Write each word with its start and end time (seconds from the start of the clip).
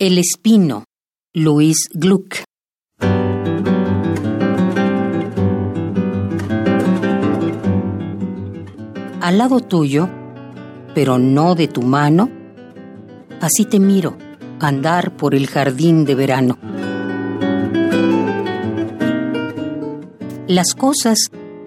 El 0.00 0.16
espino, 0.18 0.84
Luis 1.34 1.88
Gluck. 1.92 2.44
Al 9.20 9.38
lado 9.38 9.58
tuyo, 9.58 10.08
pero 10.94 11.18
no 11.18 11.56
de 11.56 11.66
tu 11.66 11.82
mano, 11.82 12.30
así 13.40 13.64
te 13.64 13.80
miro 13.80 14.16
andar 14.60 15.16
por 15.16 15.34
el 15.34 15.48
jardín 15.48 16.04
de 16.04 16.14
verano. 16.14 16.58
Las 20.46 20.74
cosas 20.74 21.18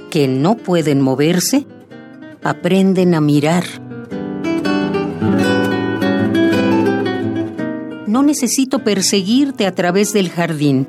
que 0.09 0.29
no 0.29 0.55
pueden 0.55 1.02
moverse 1.02 1.68
aprenden 2.43 3.13
a 3.13 3.20
mirar. 3.20 3.66
No 8.12 8.23
necesito 8.23 8.80
perseguirte 8.80 9.66
a 9.66 9.73
través 9.73 10.12
del 10.12 10.27
jardín. 10.27 10.85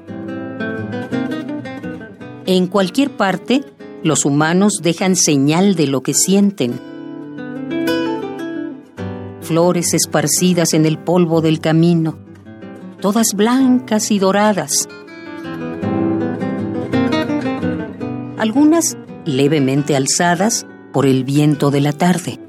En 2.46 2.66
cualquier 2.66 3.16
parte, 3.16 3.62
los 4.02 4.24
humanos 4.24 4.80
dejan 4.82 5.14
señal 5.14 5.76
de 5.76 5.86
lo 5.86 6.00
que 6.02 6.14
sienten. 6.14 6.80
Flores 9.40 9.94
esparcidas 9.94 10.74
en 10.74 10.84
el 10.84 10.98
polvo 10.98 11.40
del 11.40 11.60
camino, 11.60 12.18
todas 13.00 13.34
blancas 13.36 14.10
y 14.10 14.18
doradas. 14.18 14.88
Algunas 18.36 18.96
levemente 19.26 19.94
alzadas 19.94 20.66
por 20.92 21.06
el 21.06 21.22
viento 21.22 21.70
de 21.70 21.82
la 21.82 21.92
tarde. 21.92 22.41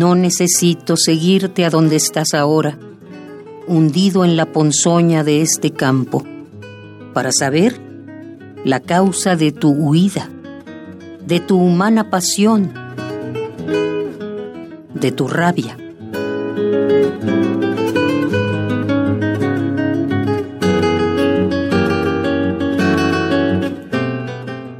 No 0.00 0.14
necesito 0.14 0.96
seguirte 0.96 1.66
a 1.66 1.68
donde 1.68 1.96
estás 1.96 2.32
ahora, 2.32 2.78
hundido 3.66 4.24
en 4.24 4.34
la 4.34 4.46
ponzoña 4.46 5.24
de 5.24 5.42
este 5.42 5.72
campo, 5.72 6.24
para 7.12 7.32
saber 7.32 7.78
la 8.64 8.80
causa 8.80 9.36
de 9.36 9.52
tu 9.52 9.68
huida, 9.68 10.30
de 11.26 11.40
tu 11.40 11.58
humana 11.58 12.08
pasión, 12.08 12.72
de 14.94 15.12
tu 15.12 15.28
rabia. 15.28 15.76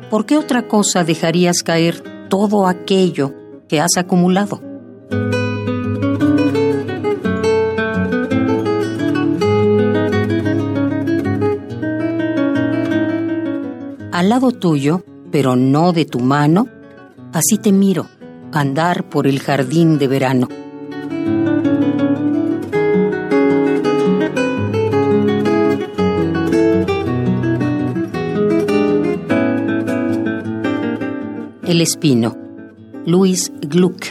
¿Por 0.08 0.24
qué 0.24 0.38
otra 0.38 0.66
cosa 0.66 1.04
dejarías 1.04 1.62
caer 1.62 2.02
todo 2.30 2.66
aquello 2.66 3.34
que 3.68 3.82
has 3.82 3.98
acumulado? 3.98 4.69
Al 14.20 14.28
lado 14.28 14.52
tuyo, 14.52 15.02
pero 15.32 15.56
no 15.56 15.94
de 15.94 16.04
tu 16.04 16.20
mano, 16.20 16.68
así 17.32 17.56
te 17.56 17.72
miro, 17.72 18.06
andar 18.52 19.08
por 19.08 19.26
el 19.26 19.40
jardín 19.40 19.98
de 19.98 20.08
verano. 20.08 20.48
El 31.64 31.80
espino, 31.80 32.36
Luis 33.06 33.50
Gluck. 33.62 34.04